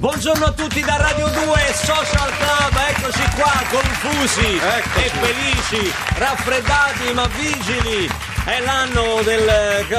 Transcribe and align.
Buongiorno 0.00 0.46
a 0.46 0.52
tutti 0.52 0.80
da 0.80 0.96
Radio 0.96 1.28
2 1.28 1.44
Social 1.74 2.32
Club, 2.38 2.74
eccoci 2.88 3.22
qua, 3.36 3.52
confusi 3.68 4.56
Eccoci. 4.56 5.04
e 5.04 5.10
felici, 5.10 5.92
raffreddati 6.16 7.12
ma 7.12 7.26
vigili. 7.36 8.08
È 8.50 8.60
l'anno 8.62 9.22
del 9.22 9.48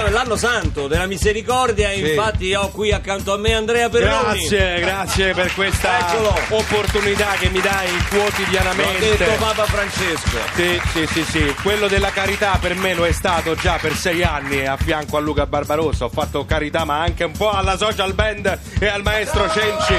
l'anno 0.09 0.35
santo 0.35 0.89
della 0.89 1.05
misericordia, 1.05 1.89
infatti 1.93 2.54
ho 2.54 2.67
qui 2.70 2.91
accanto 2.91 3.33
a 3.33 3.38
me 3.38 3.54
Andrea 3.54 3.88
Perroni. 3.88 4.39
Grazie, 4.39 4.79
grazie 4.81 5.34
per 5.34 5.54
questa 5.54 5.99
Eccolo. 5.99 6.38
opportunità 6.49 7.27
che 7.39 7.49
mi 7.49 7.61
dai 7.61 7.89
L'ho 7.89 7.98
detto 7.99 8.17
quotidianamente. 8.17 9.25
Papa 9.38 9.63
Francesco. 9.63 10.38
Sì, 10.55 10.81
sì, 10.91 11.07
sì, 11.07 11.23
sì, 11.23 11.55
quello 11.63 11.88
della 11.88 12.09
carità 12.09 12.57
per 12.59 12.75
me 12.75 12.93
lo 12.93 13.05
è 13.05 13.13
stato 13.13 13.55
già 13.55 13.77
per 13.79 13.95
sei 13.95 14.21
anni 14.21 14.65
a 14.65 14.75
fianco 14.75 15.15
a 15.15 15.21
Luca 15.21 15.45
Barbarossa. 15.45 16.04
Ho 16.04 16.09
fatto 16.09 16.43
carità, 16.43 16.83
ma 16.83 16.99
anche 16.99 17.23
un 17.23 17.31
po' 17.31 17.52
alla 17.52 17.77
social 17.77 18.13
band 18.13 18.59
e 18.79 18.88
al 18.88 19.02
maestro 19.02 19.49
Cenci. 19.49 19.95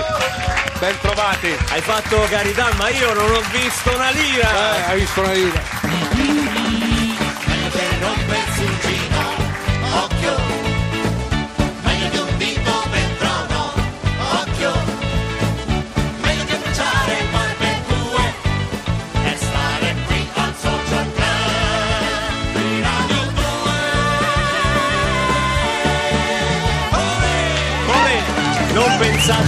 Ben 0.78 0.94
trovati. 1.00 1.56
Hai 1.70 1.80
fatto 1.80 2.20
carità, 2.28 2.68
ma 2.76 2.90
io 2.90 3.14
non 3.14 3.30
ho 3.30 3.40
visto 3.50 3.94
una 3.94 4.10
lira. 4.10 4.76
Eh, 4.76 4.90
hai 4.90 4.98
visto 5.00 5.20
una 5.22 5.32
vita? 5.32 5.92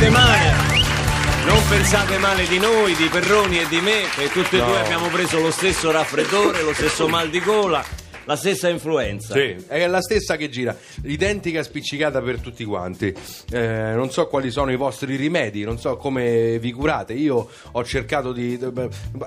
Pensate 0.04 0.10
male. 0.10 0.52
Non 1.46 1.68
pensate 1.68 2.18
male 2.18 2.46
di 2.46 2.58
noi, 2.58 2.94
di 2.94 3.08
Perroni 3.08 3.58
e 3.60 3.68
di 3.68 3.80
me, 3.80 4.02
che 4.14 4.28
tutti 4.28 4.56
e 4.56 4.58
No. 4.58 4.66
due 4.66 4.80
abbiamo 4.80 5.08
preso 5.08 5.40
lo 5.40 5.50
stesso 5.50 5.90
raffreddore, 5.90 6.62
lo 6.62 6.74
stesso 6.74 7.08
mal 7.08 7.30
di 7.30 7.40
gola, 7.40 7.82
la 8.24 8.36
stessa 8.36 8.68
influenza. 8.68 9.34
Sì, 9.34 9.56
è 9.66 9.86
la 9.86 10.00
stessa 10.02 10.36
che 10.36 10.48
gira, 10.48 10.76
identica 11.04 11.62
spiccicata 11.62 12.20
per 12.22 12.40
tutti 12.40 12.64
quanti. 12.64 13.14
Eh, 13.50 13.92
non 13.94 14.10
so 14.10 14.26
quali 14.26 14.50
sono 14.50 14.72
i 14.72 14.76
vostri 14.76 15.16
rimedi, 15.16 15.64
non 15.64 15.78
so 15.78 15.96
come 15.96 16.58
vi 16.58 16.72
curate. 16.72 17.12
Io 17.14 17.48
ho 17.72 17.84
cercato 17.84 18.32
di. 18.32 18.58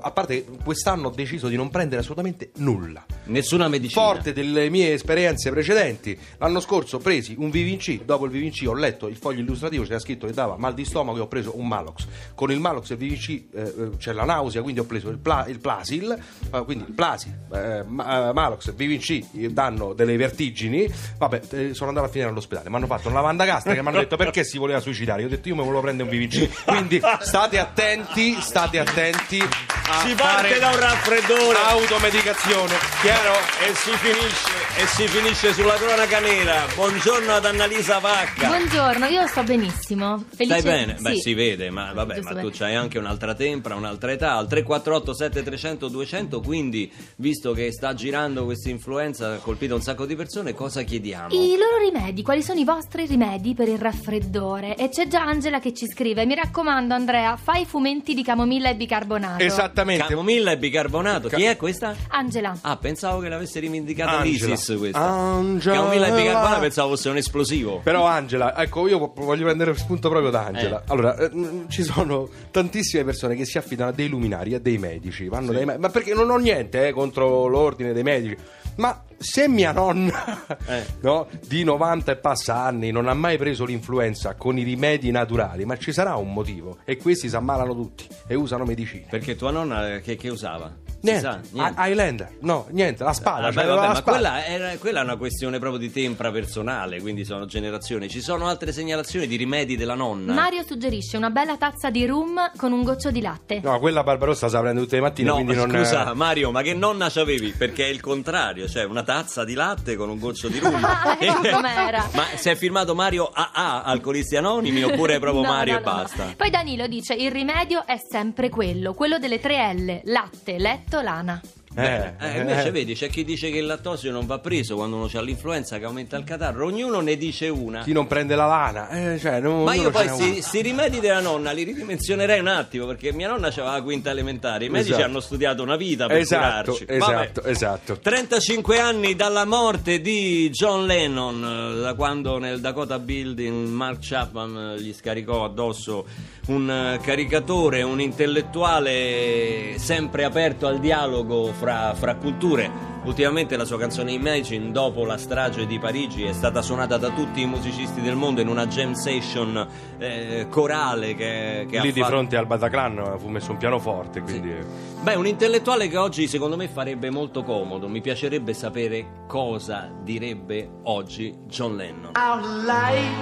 A 0.02 0.12
parte 0.12 0.46
quest'anno 0.64 1.08
ho 1.08 1.12
deciso 1.12 1.48
di 1.48 1.56
non 1.56 1.70
prendere 1.70 2.02
assolutamente 2.02 2.52
nulla. 2.58 3.04
Nessuna 3.28 3.68
medicina. 3.68 4.02
Forte 4.02 4.34
delle 4.34 4.70
mie 4.70 4.94
esperienze 4.94 5.50
precedenti, 5.52 6.18
l'anno 6.38 6.60
scorso 6.60 6.98
ho 6.98 7.00
presi 7.00 7.36
un 7.38 7.50
VVC, 7.50 8.04
dopo 8.04 8.26
il 8.26 8.32
VVC 8.32 8.68
ho 8.68 8.74
letto 8.74 9.08
il 9.08 9.18
foglio 9.18 9.42
illustrativo, 9.42 9.84
c'era 9.84 10.00
scritto 10.00 10.28
che 10.28 10.34
dava 10.34 10.58
mal 10.58 10.74
di 10.74 10.86
stomaco 10.86 11.18
e 11.18 11.22
ho 11.22 11.28
preso 11.28 11.58
un 11.58 11.68
Malox. 11.68 12.06
Con 12.36 12.52
il 12.52 12.60
Malox 12.60 12.92
e 12.92 12.94
il 12.94 13.00
VVC 13.00 13.30
eh, 13.30 13.44
eh, 13.62 13.90
c'è 13.98 14.14
la 14.14 14.24
nausea, 14.24 14.62
quindi 14.62 14.80
ho 14.80 14.86
preso 14.86 15.10
il, 15.10 15.18
Pla- 15.18 15.46
il 15.48 15.60
Plasil, 15.60 16.18
eh, 16.54 16.64
quindi 16.64 16.86
il 16.88 16.94
Plasil, 16.94 17.34
eh, 17.54 17.80
eh, 17.80 17.84
Malox 17.84 18.68
e 18.68 18.72
VVC 18.72 19.48
danno 19.50 19.94
delle 19.94 20.16
vertigini. 20.18 20.92
Vabbè, 21.18 21.42
eh, 21.52 21.74
sono 21.74 21.90
andato 21.90 22.08
a 22.08 22.10
finire 22.10 22.30
all'ospedale, 22.30 22.70
mi 22.70 22.76
hanno 22.76 22.88
fatto 22.88 23.08
una 23.08 23.18
lavanda 23.18 23.46
gastrica 23.46 23.80
e 23.80 23.82
mi 23.82 23.88
hanno 23.90 24.00
detto 24.00 24.18
perché 24.18 24.44
si 24.44 24.58
voleva 24.58 24.80
suicidare. 24.80 25.22
Io 25.22 25.28
ho 25.28 25.30
detto 25.30 25.48
io 25.48 25.56
mi 25.56 25.62
volevo 25.62 25.82
prendere 25.82 26.10
un 26.10 26.16
VVC. 26.16 26.64
Quindi 26.66 27.02
state 27.22 27.60
attenti, 27.60 28.40
state 28.40 28.80
attenti 28.80 29.40
a 29.40 30.06
Si 30.06 30.14
parte 30.16 30.48
fare 30.48 30.60
da 30.60 30.70
un 30.70 30.80
raffreddore 30.80 31.58
automedicazione, 31.58 32.76
chiaro? 33.22 33.48
e 33.68 33.74
si 33.74 33.92
finisce 33.98 34.66
e 34.80 34.86
si 34.86 35.08
finisce 35.08 35.52
sulla 35.54 35.74
cronaca 35.74 36.20
nera. 36.20 36.66
Buongiorno 36.76 37.32
ad 37.34 37.46
Annalisa 37.46 37.98
Vacca. 37.98 38.48
Buongiorno, 38.48 39.06
io 39.08 39.26
sto 39.26 39.42
benissimo. 39.44 40.24
Felice... 40.36 40.60
Stai 40.60 40.72
bene? 40.72 40.98
Beh, 41.00 41.14
Sì. 41.16 41.20
si 41.22 41.34
vede, 41.34 41.72
ma 41.72 41.92
vabbè, 41.94 42.16
Giusto 42.18 42.34
ma 42.36 42.42
tu 42.42 42.50
c'hai 42.54 42.76
anche 42.76 43.00
un'altra 43.00 43.34
tempra, 43.34 43.74
un'altra 43.74 44.12
età, 44.12 44.34
al 44.36 44.48
348 44.48 45.14
7300 45.16 45.88
200, 45.88 46.40
quindi 46.42 46.92
visto 47.16 47.54
che 47.54 47.72
sta 47.72 47.96
girando 47.96 48.46
questa 48.46 48.70
influenza, 48.70 49.34
ha 49.34 49.38
colpito 49.38 49.74
un 49.74 49.82
sacco 49.82 50.06
di 50.06 50.16
persone, 50.16 50.54
cosa 50.54 50.84
chiediamo? 50.84 51.30
I 51.34 51.58
loro 51.58 51.78
rimedi, 51.84 52.22
quali 52.22 52.44
sono 52.44 52.60
i 52.60 52.64
vostri 52.64 53.08
rimedi 53.08 53.56
per 53.56 53.68
il 53.68 53.80
raffreddore? 53.80 54.76
E 54.76 54.90
c'è 54.90 55.08
già 55.08 55.24
Angela 55.24 55.60
che 55.60 55.74
ci 55.74 55.88
scrive: 55.88 56.26
Mi 56.28 56.36
raccomando, 56.36 56.94
Andrea, 56.94 57.36
fai 57.36 57.66
fumetti 57.66 58.14
di 58.14 58.24
camomilla 58.24 58.70
e 58.70 58.76
bicarbonato. 58.76 59.42
Esattamente. 59.44 60.06
Camomilla 60.06 60.52
e 60.52 60.58
bicarbonato, 60.58 61.30
chi 61.30 61.44
è 61.44 61.58
questa? 61.58 61.96
Angela. 62.10 62.56
Ah, 62.62 62.78
pensavo 62.78 63.07
che 63.20 63.30
l'avesse 63.30 63.60
rivendicata 63.60 64.18
Angela. 64.20 64.52
l'ISIS 64.54 64.76
questa. 64.78 65.00
Angela. 65.00 65.76
Camomilla 65.76 66.08
e 66.08 66.12
bicarbonato 66.22 66.60
pensavo 66.60 66.90
fosse 66.90 67.10
un 67.10 67.18
esplosivo. 67.18 67.80
Però 67.84 68.06
Angela, 68.06 68.56
ecco, 68.58 68.88
io 68.88 69.14
voglio 69.16 69.44
prendere 69.46 69.76
spunto 69.76 70.10
proprio 70.10 70.30
da 70.32 70.46
Angela. 70.46 70.80
Eh. 70.82 70.84
Allora, 70.88 71.16
eh, 71.18 71.32
ci 71.70 71.84
sono 71.84 72.28
tantissime 72.52 73.04
persone 73.04 73.36
che 73.36 73.46
si 73.46 73.58
affidano 73.58 73.90
a 73.92 73.94
dei 73.94 74.08
luminari, 74.10 74.54
a 74.54 74.60
dei 74.60 74.78
medici, 74.78 75.28
vanno 75.28 75.52
dai 75.54 75.66
me- 75.66 75.78
ma 75.78 75.90
perché 75.90 76.14
non 76.14 76.30
ho 76.30 76.38
niente 76.38 76.88
eh, 76.88 76.92
contro 76.92 77.48
l'ordine 77.48 77.94
dei 77.94 78.04
medici. 78.04 78.36
Ma 78.76 79.04
se 79.18 79.48
mia 79.48 79.72
nonna 79.72 80.46
Eh. 80.68 80.86
no, 81.02 81.28
di 81.48 81.64
90 81.64 82.12
e 82.12 82.16
passa 82.18 82.58
anni 82.64 82.92
non 82.92 83.08
ha 83.08 83.14
mai 83.14 83.38
preso 83.38 83.66
l'influenza 83.66 84.36
con 84.36 84.58
i 84.58 84.64
rimedi 84.64 85.10
naturali, 85.12 85.66
ma 85.66 85.78
ci 85.78 85.92
sarà 85.92 86.16
un 86.16 86.34
motivo 86.34 86.78
e 86.84 86.98
questi 86.98 87.30
si 87.30 87.36
ammalano 87.36 87.74
tutti 87.74 88.06
e 88.28 88.36
usano 88.36 88.66
medicine. 88.66 89.06
Perché 89.10 89.36
tua 89.36 89.52
nonna 89.52 89.96
eh, 89.96 90.02
che, 90.02 90.16
che 90.16 90.30
usava? 90.30 90.86
Niente, 91.02 91.22
sa? 91.22 91.40
Niente. 91.52 91.82
Hi- 91.82 91.90
Highlander, 91.90 92.30
no, 92.42 92.66
niente, 92.72 93.04
la 93.04 93.14
spada, 93.14 93.48
Ah, 93.48 93.52
cioè, 93.52 93.64
beh, 93.64 93.70
vabbè, 93.70 93.82
la 93.82 93.88
ma 93.88 93.96
spada. 93.96 94.12
quella, 94.12 94.46
era- 94.46 94.78
quella 94.78 95.00
è 95.02 95.04
una 95.04 95.16
questione 95.18 95.60
proprio 95.60 95.80
di 95.80 95.92
tempra 95.92 96.32
personale, 96.32 97.00
quindi 97.02 97.24
sono 97.26 97.46
generazioni. 97.46 98.10
Ci 98.10 98.22
sono 98.22 98.48
altre 98.48 98.72
segnalazioni 98.72 99.28
di 99.28 99.36
rimedi 99.36 99.76
della 99.78 99.94
nonna? 99.96 100.34
Mario 100.34 100.64
suggerisce 100.64 101.18
una 101.18 101.30
bella 101.30 101.58
tazza 101.58 101.90
di 101.90 102.06
rum 102.06 102.52
con 102.58 102.72
un 102.72 102.84
goccio 102.84 103.12
di 103.12 103.22
latte. 103.22 103.60
No, 103.64 103.80
quella 103.80 104.04
Barbarossa 104.04 104.48
sa 104.50 104.60
prende 104.60 104.82
tutte 104.82 104.96
le 104.96 105.02
mattine, 105.02 105.28
No, 105.30 105.36
quindi 105.36 105.56
non 105.56 105.70
scusa 105.70 106.14
Mario, 106.14 106.52
ma 106.52 106.62
che 106.62 106.74
nonna 106.74 107.10
c'avevi? 107.10 107.52
Perché 107.52 107.86
è 107.86 107.90
il 107.90 108.02
contrario, 108.02 108.68
cioè 108.68 108.84
una 108.84 109.04
tazza 109.04 109.44
di 109.44 109.54
latte 109.54 109.96
con 109.96 110.10
un 110.10 110.18
goccio 110.20 110.48
di 110.48 110.60
rum. 110.60 110.76
Ah, 110.88 111.18
ecco 111.20 111.50
com'era. 111.52 112.08
ma 112.14 112.24
si 112.36 112.50
è 112.50 112.56
firmato 112.56 112.96
Mario 112.96 113.30
AA, 113.32 113.84
Alcolisti 113.84 114.36
Anonimi, 114.36 114.84
oppure 114.84 115.20
proprio 115.20 115.42
No, 115.48 115.50
Mario 115.50 115.74
no, 115.74 115.80
e 115.80 115.84
no, 115.84 115.90
no. 115.92 115.98
basta? 115.98 116.34
Poi 116.36 116.50
Danilo 116.50 116.88
dice: 116.88 117.14
Il 117.14 117.30
rimedio 117.32 117.86
è 117.86 117.98
sempre 118.10 118.50
quello, 118.50 118.94
quello 118.94 119.20
delle 119.20 119.40
tre 119.40 119.74
L: 119.74 120.02
latte, 120.06 120.58
letto, 120.58 120.86
lana. 120.92 121.42
Bene. 121.82 122.16
Eh, 122.20 122.38
Eh, 122.38 122.40
invece 122.42 122.68
eh. 122.68 122.72
vedi, 122.72 122.94
c'è 122.96 123.10
chi 123.10 123.24
dice 123.24 123.50
che 123.52 123.58
il 123.60 123.66
lattosio 123.66 124.12
non 124.12 124.26
va 124.26 124.40
preso 124.40 124.76
quando 124.76 124.96
uno 124.96 125.10
ha 125.14 125.22
l'influenza 125.22 125.78
che 125.78 125.86
aumenta 125.86 126.18
il 126.18 126.24
catarro, 126.24 126.66
ognuno 126.66 127.00
ne 127.02 127.16
dice 127.18 127.48
una. 127.50 127.84
Chi 127.84 127.92
non 127.94 128.08
prende 128.08 128.36
la 128.36 128.46
lana, 128.48 128.90
eh, 128.90 129.20
cioè, 129.20 129.40
non- 129.40 129.64
Ma 129.64 129.74
io 129.76 129.90
poi 129.92 130.08
uno. 130.08 130.42
sti 130.42 130.62
rimedi 130.62 131.00
della 131.00 131.20
nonna 131.20 131.52
li 131.52 131.64
ridimensionerei 131.64 132.40
un 132.40 132.48
attimo 132.48 132.86
perché 132.88 133.12
mia 133.14 133.28
nonna 133.30 133.48
aveva 133.48 133.72
la 133.74 133.82
quinta 133.82 134.10
elementare, 134.10 134.66
i 134.66 134.70
medici 134.70 134.92
Esatto. 134.92 135.06
hanno 135.08 135.20
studiato 135.20 135.62
una 135.64 135.76
vita 135.76 136.08
per 136.08 136.18
Esatto, 136.18 136.72
curarci. 136.72 136.86
esatto, 136.88 137.42
Vabbè. 137.42 137.50
esatto. 137.52 138.00
35 138.00 138.80
anni 138.80 139.16
dalla 139.16 139.46
morte 139.46 140.02
di 140.02 140.50
John 140.50 140.86
Lennon, 140.86 141.76
eh, 141.78 141.82
da 141.82 141.94
quando 141.94 142.38
nel 142.40 142.60
Dakota 142.60 142.98
Building 143.00 143.68
Mark 143.70 144.00
Chapman 144.02 144.76
eh, 144.78 144.82
gli 144.82 144.94
scaricò 144.94 145.44
addosso 145.46 146.06
un 146.48 146.70
eh, 146.70 147.00
caricatore, 147.04 147.82
un 147.84 148.00
intellettuale 148.02 149.76
sempre 149.78 150.24
aperto 150.24 150.68
al 150.68 150.80
dialogo 150.80 151.52
fra, 151.58 151.67
fra 151.96 152.16
culture. 152.16 152.96
Ultimamente 153.04 153.56
la 153.56 153.64
sua 153.64 153.78
canzone 153.78 154.12
Imagine, 154.12 154.72
dopo 154.72 155.06
la 155.06 155.18
strage 155.18 155.66
di 155.66 155.80
Parigi, 155.80 156.24
è 156.24 156.34
stata 156.34 156.62
suonata 156.62 156.98
da 156.98 157.10
tutti 157.10 157.42
i 157.42 157.46
musicisti 157.46 158.02
del 158.02 158.16
mondo 158.16 158.42
in 158.42 158.48
una 158.48 158.68
jam 158.68 158.94
session 158.94 159.68
eh, 159.98 160.48
corale 160.50 161.16
che, 161.16 161.66
che 161.70 161.80
Lì 161.80 161.90
ha 161.90 161.92
di 161.92 162.00
fatto. 162.00 162.12
fronte 162.12 162.36
al 162.36 162.48
Bataclan 162.48 163.16
fu 163.18 163.28
messo 163.30 163.52
un 163.52 163.58
pianoforte, 163.58 164.22
quindi... 164.22 164.54
Beh, 165.02 165.16
un 165.16 165.26
intellettuale 165.26 165.88
che 165.88 165.98
oggi 165.98 166.28
secondo 166.28 166.58
me 166.58 166.68
farebbe 166.68 167.10
molto 167.10 167.44
comodo. 167.44 167.88
Mi 167.88 168.02
piacerebbe 168.02 168.54
sapere 168.54 169.24
cosa 169.28 169.90
direbbe 170.02 170.70
oggi 170.84 171.34
John 171.46 171.76
Lennon. 171.78 172.12
Our 172.16 172.42
life 172.66 173.16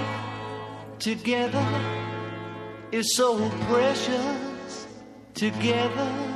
together 0.98 1.62
is 2.90 3.14
so 3.14 3.36
precious. 3.68 4.88
Together 5.32 6.35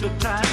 to 0.00 0.08
time. 0.18 0.49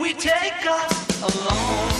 We 0.00 0.12
take 0.12 0.66
us 0.66 1.22
alone? 1.22 1.95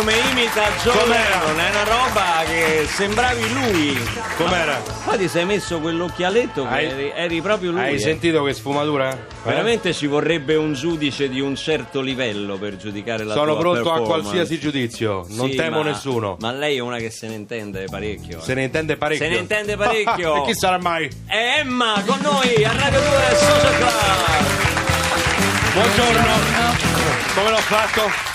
Come 0.00 0.14
imita 0.30 0.62
John 0.82 0.96
Com'era? 0.96 1.40
Lennon, 1.44 1.60
è 1.60 1.70
una 1.70 1.84
roba 1.84 2.42
che 2.46 2.86
sembravi 2.88 3.52
lui. 3.52 3.98
Com'era? 4.38 4.80
Poi 5.04 5.18
ti 5.18 5.28
sei 5.28 5.44
messo 5.44 5.78
quell'occhialetto 5.78 6.62
che 6.62 6.68
Hai- 6.74 6.86
eri, 6.86 7.12
eri 7.14 7.42
proprio 7.42 7.72
lui. 7.72 7.80
Hai 7.80 7.94
eh. 7.96 7.98
sentito 7.98 8.42
che 8.44 8.54
sfumatura? 8.54 9.10
Eh? 9.12 9.18
Veramente 9.42 9.92
ci 9.92 10.06
vorrebbe 10.06 10.54
un 10.54 10.72
giudice 10.72 11.28
di 11.28 11.40
un 11.40 11.54
certo 11.54 12.00
livello 12.00 12.56
per 12.56 12.76
giudicare 12.76 13.24
la 13.24 13.34
Sono 13.34 13.52
tua 13.52 13.60
pronto 13.60 13.80
a 13.80 13.82
performance. 13.96 14.20
qualsiasi 14.22 14.58
giudizio, 14.58 15.26
non 15.28 15.50
Sì, 15.50 15.56
temo 15.56 15.82
ma- 15.82 15.90
nessuno. 15.90 16.36
Ma 16.40 16.50
lei 16.50 16.76
è 16.78 16.80
una 16.80 16.96
che 16.96 17.10
se 17.10 17.28
ne 17.28 17.34
intende 17.34 17.84
parecchio. 17.84 18.38
eh. 18.38 18.42
Se 18.42 18.54
ne 18.54 18.62
intende 18.62 18.96
parecchio. 18.96 19.26
Se 19.26 19.30
ne 19.32 19.38
intende 19.38 19.76
parecchio. 19.76 20.34
e 20.42 20.46
chi 20.46 20.54
sarà 20.54 20.78
mai? 20.78 21.10
È 21.26 21.56
Emma 21.58 22.02
con 22.06 22.18
noi 22.22 22.64
a 22.64 22.72
Radio 22.74 23.00
2 23.00 23.36
Social 23.36 23.76
Club. 23.76 24.48
Buongiorno. 25.74 26.32
Come 27.34 27.50
l'ho 27.50 27.56
fatto? 27.58 28.29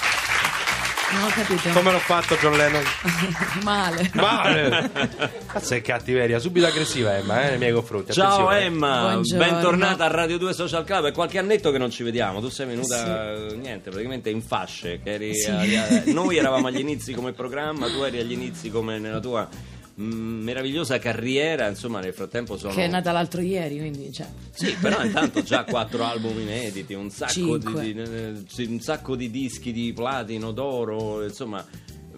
Non 1.16 1.24
ho 1.24 1.28
capito. 1.30 1.70
Come 1.70 1.92
l'ho 1.94 2.00
fatto 2.00 2.36
John 2.36 2.58
Lennon? 2.58 2.84
Male. 3.64 4.12
Male. 4.14 4.92
Cazzo 5.48 5.74
è 5.74 5.82
cattiveria, 5.82 6.40
subito 6.40 6.66
aggressiva 6.66 7.16
Emma, 7.16 7.44
eh, 7.44 7.50
nei 7.52 7.58
miei 7.58 7.72
confronti. 7.72 8.12
Ciao 8.12 8.48
Attenzione. 8.48 8.60
Emma, 8.66 9.02
Buongiorno. 9.12 9.46
bentornata 9.46 10.04
a 10.04 10.08
Radio 10.08 10.38
2 10.38 10.54
Social 10.54 10.84
Club. 10.84 11.06
È 11.08 11.12
qualche 11.14 11.38
annetto 11.40 11.72
che 11.72 11.78
non 11.78 11.90
ci 11.90 12.04
vediamo. 12.04 12.42
Tu 12.42 12.50
sei 12.50 12.68
venuta 12.68 13.32
eh, 13.34 13.56
niente, 13.56 13.90
praticamente 13.90 14.30
in 14.30 14.42
fasce. 14.42 15.00
Che 15.02 15.14
eri 15.14 15.46
agli- 15.46 15.74
eh, 15.76 16.04
noi 16.12 16.38
eravamo 16.38 16.68
agli 16.68 16.80
inizi 16.80 17.14
come 17.14 17.32
programma, 17.32 17.88
tu 17.88 18.02
eri 18.04 18.20
agli 18.20 18.34
inizi 18.34 18.70
come 18.70 19.00
nella 19.00 19.20
tua 19.22 19.48
meravigliosa 19.96 21.00
carriera. 21.00 21.68
Insomma, 21.68 22.00
nel 22.00 22.14
frattempo 22.14 22.58
sono. 22.58 22.74
Che 22.74 22.84
è 22.84 22.88
nata 22.88 23.12
l'altro 23.12 23.42
ieri, 23.42 23.78
quindi 23.78 24.12
cioè. 24.12 24.28
Sì, 24.52 24.76
però 24.80 25.04
intanto 25.06 25.42
già 25.42 25.64
quattro 25.64 26.04
album 26.04 26.40
inediti, 26.40 26.94
un 26.94 27.10
sacco 27.10 27.58
di, 27.58 27.94
di- 27.94 28.00
eh, 28.00 28.68
un 28.68 28.80
sacco 28.80 29.16
di 29.16 29.30
dischi 29.30 29.72
di 29.72 29.94
platino, 29.94 30.52
d'oro, 30.52 31.24
insomma, 31.24 31.66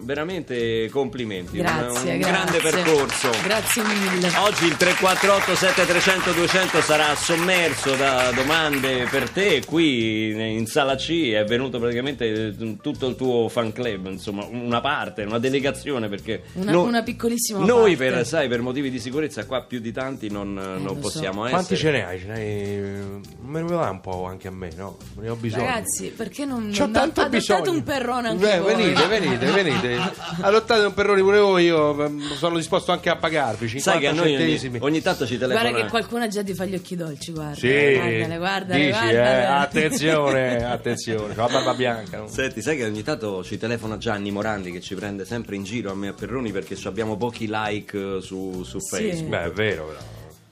veramente 0.00 0.88
complimenti. 0.90 1.58
Un- 1.58 1.64
Grazie, 1.64 2.12
un, 2.12 2.18
grazie. 2.18 2.18
grande 2.18 2.58
percorso. 2.58 3.30
Grazie 3.42 3.82
mille. 3.82 4.28
Oggi 4.38 4.64
il 4.66 4.76
348 4.76 5.54
7300 5.54 6.32
200 6.32 6.80
sarà 6.80 7.14
sommerso 7.14 7.94
da 7.94 8.30
domande 8.32 9.06
per 9.10 9.28
te 9.30 9.62
qui 9.64 10.30
in 10.56 10.66
sala 10.66 10.96
C 10.96 11.30
è 11.32 11.44
venuto 11.44 11.78
praticamente 11.78 12.54
tutto 12.80 13.06
il 13.08 13.16
tuo 13.16 13.48
fan 13.48 13.72
club 13.72 14.06
insomma 14.06 14.44
una 14.50 14.80
parte, 14.80 15.22
una 15.24 15.38
delegazione 15.38 16.08
perché 16.08 16.42
Una- 16.54 16.72
no- 16.72 16.82
una 16.82 17.02
piccolissima 17.02 17.58
noi 17.64 17.96
parte. 17.96 18.12
per, 18.14 18.26
sai, 18.26 18.48
per 18.48 18.60
motivi 18.60 18.90
di 18.90 18.98
sicurezza 19.00 19.44
qua 19.46 19.62
più 19.64 19.80
di 19.80 19.92
tanti 19.92 20.30
non, 20.30 20.52
non 20.54 20.82
lo 20.82 20.94
so. 20.94 21.00
possiamo 21.00 21.42
essere 21.46 21.50
Quanti 21.62 21.76
ce 21.76 21.90
ne 21.90 22.06
hai? 22.06 22.18
Ce 22.18 22.26
ne 22.26 22.34
hai... 22.34 23.36
Me 23.42 23.62
ne 23.62 23.68
dai 23.68 23.90
un 23.90 24.00
po' 24.00 24.24
anche 24.26 24.48
a 24.48 24.50
me, 24.50 24.70
no? 24.76 24.96
Ne 25.20 25.28
ho 25.28 25.34
bisogno. 25.36 25.64
Ragazzi, 25.64 26.08
perché 26.14 26.44
non, 26.44 26.70
C'ho 26.72 26.84
non 26.84 26.92
tanto 26.92 27.20
adottate 27.22 27.28
bisogno. 27.38 27.70
un 27.70 27.82
perrone 27.82 28.28
anche 28.28 28.44
Beh, 28.46 28.58
voi? 28.60 28.74
venite, 28.74 29.06
venite, 29.06 29.46
venite. 29.50 29.87
Adottate 29.96 30.84
un 30.84 30.94
perrone 30.94 31.20
pure 31.22 31.38
voi, 31.38 31.64
io 31.64 32.04
ehm, 32.04 32.32
sono 32.34 32.56
disposto 32.56 32.92
anche 32.92 33.08
a 33.10 33.16
pagarvi 33.16 33.68
50 33.68 33.90
sai 33.90 34.00
che 34.00 34.06
a 34.08 34.12
noi 34.12 34.28
ogni, 34.34 34.36
centesimi. 34.38 34.78
ogni 34.82 35.00
tanto 35.02 35.26
ci 35.26 35.38
telefona 35.38 35.68
Guarda 35.70 35.84
che 35.84 35.90
qualcuno 35.90 36.28
già 36.28 36.42
ti 36.42 36.54
fa 36.54 36.64
gli 36.64 36.74
occhi 36.74 36.96
dolci, 36.96 37.32
guarda. 37.32 37.54
Sì, 37.54 37.68
Guardale, 37.94 38.36
guardale, 38.38 38.78
dici, 38.80 38.90
guardale. 38.90 39.40
eh, 39.42 39.44
attenzione, 39.44 40.64
attenzione, 40.64 41.34
la 41.34 41.46
barba 41.46 41.74
bianca. 41.74 42.18
no? 42.18 42.28
Senti, 42.28 42.62
sai 42.62 42.76
che 42.76 42.84
ogni 42.84 43.02
tanto 43.02 43.42
ci 43.44 43.58
telefona 43.58 43.96
Gianni 43.98 44.30
Morandi 44.30 44.70
che 44.72 44.80
ci 44.80 44.94
prende 44.94 45.24
sempre 45.24 45.56
in 45.56 45.64
giro 45.64 45.90
a 45.90 45.94
me 45.94 46.06
e 46.06 46.10
a 46.10 46.12
Perroni 46.12 46.52
perché 46.52 46.76
abbiamo 46.84 47.16
pochi 47.16 47.46
like 47.50 48.16
eh, 48.16 48.20
su, 48.20 48.62
su 48.64 48.78
Sì. 48.78 48.96
Facebook. 48.96 49.28
Beh, 49.28 49.42
è 49.44 49.50
vero, 49.52 49.86
però. 49.86 49.98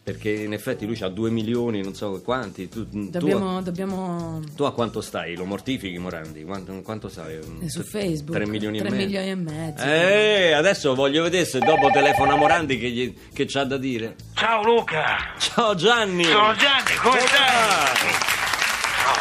Perché 0.06 0.30
in 0.30 0.52
effetti 0.52 0.86
lui 0.86 0.96
ha 1.02 1.08
2 1.08 1.30
milioni, 1.30 1.82
non 1.82 1.92
so 1.96 2.22
quanti. 2.22 2.68
Tu, 2.68 2.88
tu- 2.88 3.10
Dobbiamo, 3.10 3.60
dobbiamo 3.60 4.40
tu 4.54 4.62
a 4.62 4.72
quanto 4.72 5.00
stai? 5.00 5.34
Lo 5.34 5.44
mortifichi 5.46 5.98
Morandi? 5.98 6.44
Quanto, 6.44 6.80
quanto 6.82 7.08
stai? 7.08 7.34
eh, 7.60 7.68
su 7.68 7.82
Facebook 7.82 8.36
3 8.38 8.46
milioni 8.46 8.78
3 8.78 8.86
e 8.86 8.90
mezzo. 8.92 9.04
milioni 9.04 9.30
e 9.30 9.34
mezzo. 9.34 9.82
Eh, 9.84 10.52
adesso 10.52 10.94
voglio 10.94 11.24
vedere 11.24 11.44
se 11.44 11.58
dopo 11.58 11.90
telefona 11.90 12.36
Morandi 12.36 12.78
che, 12.78 12.88
gli, 12.90 13.18
che 13.34 13.46
c'ha 13.48 13.64
da 13.64 13.78
dire. 13.78 14.14
Ciao 14.34 14.62
Luca, 14.62 15.32
Ciao 15.38 15.74
Gianni! 15.74 16.22
sono 16.22 16.54
Gianni, 16.54 16.94
come 17.02 17.18
stai? 17.18 18.34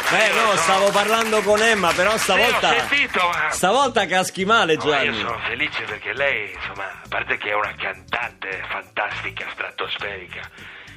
Eh 0.08 0.32
no, 0.34 0.56
stavo 0.56 0.90
parlando 0.90 1.40
con 1.42 1.60
Emma, 1.60 1.92
però 1.94 2.16
stavolta. 2.16 2.70
Sì, 2.70 2.76
ho 2.76 2.86
sentito, 2.88 3.18
ma... 3.26 3.50
Stavolta 3.50 4.06
caschi 4.06 4.44
male 4.44 4.76
ma 4.76 4.84
io 4.84 4.88
Gianni. 5.10 5.16
sono 5.18 5.38
felice 5.48 5.82
perché 5.82 6.12
lei, 6.12 6.52
insomma, 6.54 6.84
a 6.84 7.06
parte 7.08 7.36
che 7.38 7.50
è 7.50 7.54
una 7.54 7.74
cantante 7.76 8.62
fantastica, 8.68 9.46
stratosferica, 9.52 10.48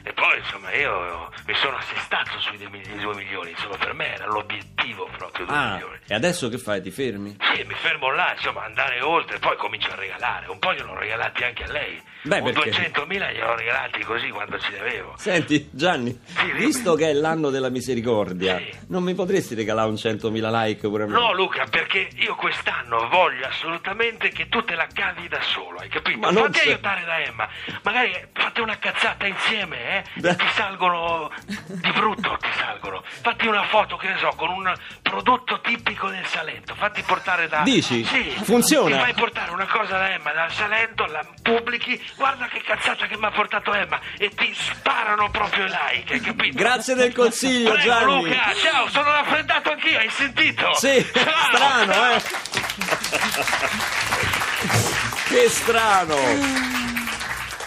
e 0.03 0.13
poi, 0.13 0.37
insomma, 0.39 0.73
io 0.73 1.29
mi 1.45 1.53
sono 1.55 1.77
assestato 1.77 2.39
sui 2.39 2.57
2 2.57 2.69
milioni, 3.15 3.51
insomma, 3.51 3.77
per 3.77 3.93
me 3.93 4.13
era 4.13 4.25
l'obiettivo 4.27 5.07
proprio 5.17 5.45
2 5.45 5.55
Ah, 5.55 5.71
milioni. 5.73 5.97
e 6.07 6.13
adesso 6.15 6.49
che 6.49 6.57
fai? 6.57 6.81
Ti 6.81 6.91
fermi? 6.91 7.37
Sì, 7.53 7.63
mi 7.63 7.73
fermo 7.75 8.11
là, 8.11 8.33
insomma, 8.33 8.63
andare 8.65 9.01
oltre, 9.01 9.39
poi 9.39 9.55
comincio 9.57 9.91
a 9.91 9.95
regalare. 9.95 10.47
Un 10.49 10.59
po' 10.59 10.73
gliel'ho 10.73 10.97
regalati 10.97 11.43
anche 11.43 11.63
a 11.63 11.71
lei. 11.71 12.01
Beh, 12.21 12.39
Un 12.39 12.51
perché- 12.51 12.69
200.000 12.71 13.31
gliel'ho 13.31 13.55
regalati 13.55 14.03
così 14.03 14.29
quando 14.29 14.59
ci 14.59 14.71
ne 14.71 14.79
avevo. 14.79 15.13
Senti, 15.17 15.69
Gianni, 15.71 16.19
Sì, 16.25 16.51
visto 16.51 16.95
che 16.95 17.09
è 17.09 17.13
l'anno 17.13 17.49
della 17.49 17.69
misericordia, 17.69 18.57
Sì. 18.57 18.71
non 18.89 19.03
mi 19.03 19.13
potresti 19.13 19.55
regalare 19.55 19.87
un 19.89 19.95
100.000 19.97 20.49
like 20.51 20.87
pure 20.87 21.03
a 21.03 21.05
me? 21.07 21.13
No, 21.13 21.31
Luca, 21.33 21.65
perché 21.69 22.09
io 22.15 22.35
quest'anno 22.35 23.07
voglio 23.07 23.45
assolutamente 23.47 24.29
che 24.29 24.49
tu 24.49 24.61
te 24.63 24.75
la 24.75 24.87
cavi 24.93 25.27
da 25.29 25.39
solo, 25.41 25.79
hai 25.79 25.87
capito? 25.87 26.19
Ma 26.19 26.31
non 26.31 26.51
Fatti 26.51 26.67
aiutare 26.69 27.05
da 27.05 27.19
Emma. 27.21 27.47
Magari 27.83 28.13
fate 28.33 28.61
una 28.61 28.77
cazzata 28.77 29.25
insieme, 29.25 29.77
eh? 29.77 29.88
Beh. 30.15 30.35
Ti 30.35 30.47
salgono 30.53 31.31
di 31.45 31.91
brutto, 31.91 32.37
ti 32.39 32.49
salgono. 32.57 33.03
Fatti 33.21 33.47
una 33.47 33.63
foto, 33.65 33.95
che 33.97 34.07
ne 34.09 34.17
so, 34.17 34.29
con 34.35 34.49
un 34.49 34.73
prodotto 35.01 35.59
tipico 35.61 36.09
del 36.09 36.25
Salento. 36.25 36.75
Fatti 36.75 37.01
portare 37.03 37.47
da. 37.47 37.61
Dici? 37.63 38.03
Sì. 38.05 38.35
Funziona? 38.43 38.95
Ti 38.97 39.01
fai 39.01 39.13
portare 39.13 39.51
una 39.51 39.65
cosa 39.65 39.97
da 39.97 40.09
Emma 40.11 40.31
dal 40.31 40.51
Salento, 40.51 41.05
la 41.05 41.25
pubblichi, 41.41 42.01
guarda 42.15 42.47
che 42.47 42.61
cazzata 42.61 43.05
che 43.07 43.17
mi 43.17 43.25
ha 43.25 43.31
portato 43.31 43.73
Emma, 43.73 43.99
e 44.17 44.29
ti 44.29 44.53
sparano 44.53 45.29
proprio 45.29 45.65
i 45.65 45.69
like, 45.69 46.13
hai 46.13 46.21
capito? 46.21 46.57
Grazie 46.57 46.95
del 46.95 47.13
consiglio, 47.13 47.73
Prego, 47.73 47.87
Gianni. 47.89 48.23
Luca, 48.23 48.53
ciao, 48.55 48.87
sono 48.89 49.11
raffreddato 49.11 49.71
anch'io, 49.71 49.99
hai 49.99 50.09
sentito? 50.09 50.73
Sì, 50.75 51.05
Ciao. 51.13 51.51
strano, 51.51 52.11
eh. 52.11 52.21
che 55.29 55.49
strano. 55.49 56.88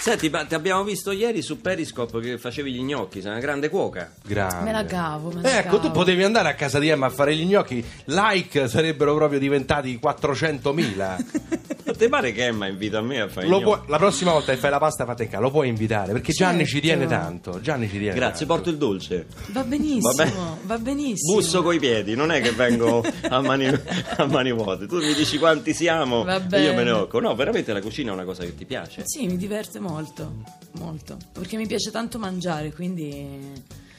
Senti, 0.02 0.28
ma 0.30 0.44
ti 0.44 0.56
abbiamo 0.56 0.82
visto 0.82 1.12
ieri 1.12 1.42
su 1.42 1.61
Periscope 1.61 2.18
che 2.18 2.37
facevi 2.37 2.73
gli 2.73 2.82
gnocchi, 2.82 3.21
sei 3.21 3.30
una 3.30 3.38
grande 3.38 3.68
cuoca. 3.68 4.12
Grande. 4.25 4.64
Me 4.64 4.73
la 4.73 4.85
cavo, 4.85 5.30
me 5.30 5.42
la 5.42 5.59
Ecco, 5.61 5.76
tu 5.76 5.82
cavo. 5.82 5.92
potevi 5.92 6.25
andare 6.25 6.49
a 6.49 6.54
casa 6.54 6.80
di 6.80 6.88
Emma 6.88 7.06
a 7.06 7.11
fare 7.11 7.37
gli 7.37 7.44
gnocchi, 7.44 7.85
like 8.06 8.66
sarebbero 8.66 9.14
proprio 9.14 9.38
diventati 9.38 10.00
400.000. 10.02 11.61
Ti 11.99 12.08
pare 12.08 12.32
che 12.32 12.46
Emma 12.46 12.66
invita 12.66 13.00
me 13.00 13.20
a 13.20 13.28
fare 13.28 13.46
puoi- 13.46 13.80
la 13.87 13.96
prossima 13.99 14.32
volta 14.32 14.52
che 14.52 14.58
fai 14.58 14.70
la 14.70 14.78
pasta 14.78 15.04
fatta 15.04 15.22
in 15.22 15.28
casa, 15.28 15.42
lo 15.42 15.50
puoi 15.50 15.68
invitare 15.68 16.12
perché 16.12 16.32
Gianni 16.32 16.64
ci 16.64 16.80
Certo. 16.80 16.87
tiene 16.87 17.06
tanto. 17.06 17.61
Gianni 17.61 17.88
ci 17.88 17.99
tiene 17.99 18.14
Grazie, 18.14 18.46
tanto. 18.46 18.54
porto 18.54 18.70
il 18.70 18.76
dolce. 18.78 19.26
Va 19.49 19.62
benissimo, 19.64 20.12
Vabbè. 20.12 20.32
va 20.64 20.78
benissimo. 20.78 21.34
Busso 21.38 21.62
coi 21.62 21.78
piedi, 21.78 22.14
non 22.14 22.30
è 22.30 22.40
che 22.40 22.50
vengo 22.52 23.04
a 23.28 23.40
mani, 23.40 23.66
a 23.66 24.26
mani 24.26 24.52
vuote. 24.52 24.87
Tu 24.87 24.96
mi 24.99 25.14
dici 25.14 25.38
quanti 25.38 25.72
siamo 25.75 26.25
Va 26.25 26.40
e 26.50 26.62
io 26.62 26.75
me 26.75 26.84
ne 26.84 26.90
occupo. 26.90 27.20
No, 27.20 27.34
veramente 27.34 27.72
la 27.72 27.80
cucina 27.80 28.11
è 28.11 28.14
una 28.14 28.25
cosa 28.25 28.44
che 28.44 28.54
ti 28.54 28.64
piace. 28.64 29.02
Sì, 29.04 29.26
mi 29.26 29.37
diverte 29.37 29.78
molto, 29.80 30.42
molto. 30.78 31.16
Perché 31.32 31.56
mi 31.56 31.66
piace 31.66 31.90
tanto 31.90 32.18
mangiare, 32.18 32.72
quindi... 32.72 33.52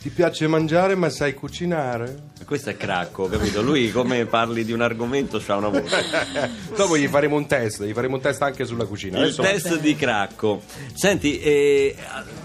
Ti 0.04 0.10
piace 0.10 0.48
mangiare 0.48 0.96
ma 0.96 1.08
sai 1.10 1.34
cucinare? 1.34 2.32
Questo 2.46 2.70
è 2.70 2.76
cracco, 2.76 3.30
capito? 3.30 3.62
Lui 3.62 3.90
come 3.90 4.26
parli 4.26 4.66
di 4.66 4.74
un 4.74 4.82
argomento 4.82 5.40
c'ha 5.40 5.56
una 5.56 5.70
voce. 5.70 5.96
Dopo 6.76 6.98
gli 6.98 7.08
faremo 7.08 7.38
un 7.38 7.48
test, 7.48 7.86
gli 7.86 7.94
faremo 7.94 8.16
un 8.18 8.22
test 8.22 8.42
anche 8.42 8.66
sulla 8.66 8.84
cucina. 8.84 9.20
Il 9.20 9.24
Adesso 9.28 9.42
test 9.42 9.80
di 9.80 9.96
Cracco. 9.96 10.62
Senti, 10.94 11.40
eh, 11.40 11.96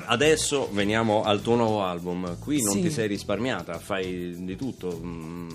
adesso 0.07 0.69
veniamo 0.73 1.25
al 1.25 1.43
tuo 1.43 1.57
nuovo 1.57 1.83
album. 1.83 2.39
Qui 2.39 2.63
non 2.63 2.75
Sì. 2.75 2.83
ti 2.83 2.91
sei 2.93 3.09
risparmiata, 3.09 3.77
fai 3.81 4.37
di 4.45 4.55
tutto, 4.55 4.97
mm, 5.03 5.49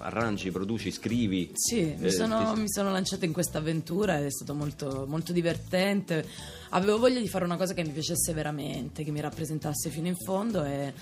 arrangi, 0.00 0.50
produci, 0.50 0.90
scrivi. 0.92 1.52
Sì, 1.54 1.94
mi 1.96 2.08
Eh, 2.08 2.10
sono, 2.10 2.52
ti- 2.52 2.60
mi 2.60 2.68
sono 2.70 2.90
lanciata 2.92 3.24
in 3.24 3.32
questa 3.32 3.56
avventura 3.58 4.22
è 4.22 4.30
stato 4.30 4.52
molto, 4.52 5.06
molto 5.08 5.32
divertente. 5.32 6.26
Avevo 6.70 6.98
voglia 6.98 7.20
di 7.20 7.28
fare 7.28 7.44
una 7.44 7.56
cosa 7.56 7.74
che 7.74 7.82
mi 7.82 7.90
piacesse 7.90 8.32
veramente, 8.32 9.04
che 9.04 9.10
mi 9.10 9.20
rappresentasse 9.20 9.90
fino 9.90 10.06
in 10.06 10.16
fondo 10.16 10.64
e, 10.64 10.92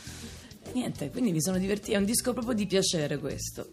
e 0.63 0.71
niente, 0.73 1.11
quindi 1.11 1.33
mi 1.33 1.43
sono 1.43 1.59
divertita. 1.59 1.97
È 1.97 2.01
un 2.01 2.07
disco 2.07 2.33
proprio 2.33 2.55
di 2.55 2.67
piacere 2.67 3.19
questo. 3.19 3.73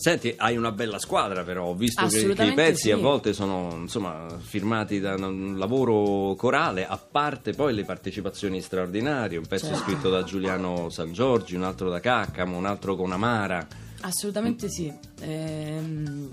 Senti, 0.00 0.32
hai 0.36 0.56
una 0.56 0.70
bella 0.70 1.00
squadra 1.00 1.42
però, 1.42 1.66
ho 1.66 1.74
visto 1.74 2.06
che, 2.06 2.32
che 2.32 2.44
i 2.44 2.54
pezzi 2.54 2.82
sì. 2.82 2.90
a 2.92 2.96
volte 2.96 3.32
sono 3.32 3.78
insomma, 3.80 4.28
firmati 4.38 5.00
da 5.00 5.14
un 5.14 5.58
lavoro 5.58 6.36
corale, 6.36 6.86
a 6.86 6.96
parte 6.96 7.52
poi 7.52 7.74
le 7.74 7.84
partecipazioni 7.84 8.60
straordinarie, 8.60 9.38
un 9.38 9.46
pezzo 9.46 9.66
Certo. 9.66 9.82
scritto 9.82 10.08
da 10.08 10.22
Giuliano 10.22 10.88
San 10.88 11.12
Giorgi, 11.12 11.56
un 11.56 11.64
altro 11.64 11.90
da 11.90 11.98
Caccamo, 11.98 12.56
un 12.56 12.66
altro 12.66 12.94
con 12.94 13.10
Amara. 13.10 13.66
Assolutamente 14.02 14.70
sì. 14.70 14.92
Ehm, 15.20 16.30